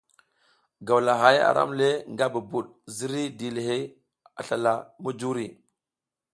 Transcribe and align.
Gawlahay 0.87 1.37
aram 1.49 1.69
le 1.79 1.89
nga 2.13 2.25
bubud 2.33 2.67
ziriy 2.95 3.29
dilihey 3.39 3.83
a 4.39 4.41
slala 4.47 4.73
mujuri. 5.03 5.47